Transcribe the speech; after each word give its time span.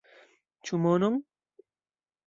Ĉu 0.69 0.81
monon? 0.87 1.21